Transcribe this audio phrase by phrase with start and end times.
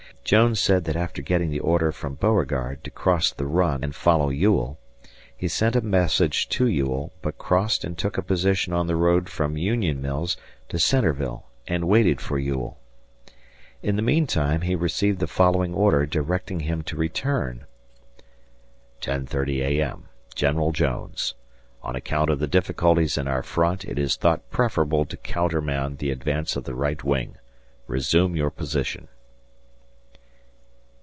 [0.23, 4.29] Jones said that after getting the order from Beauregard to cross the Run and follow
[4.29, 4.79] Ewell,
[5.35, 9.27] he sent a message to Ewell but crossed and took a position on the road
[9.27, 10.37] from Union Mills
[10.69, 12.79] to Centreville and waited for Ewell.
[13.83, 17.65] In the meantime he received the following order directing him to return:
[19.01, 20.05] 10.30 A.M.
[20.33, 21.33] General Jones:
[21.83, 26.11] On account of the difficulties in our front it is thought preferable to countermand the
[26.11, 27.35] advance of the right wing.
[27.87, 29.09] Resume your position.